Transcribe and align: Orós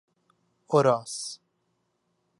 Orós 0.77 1.13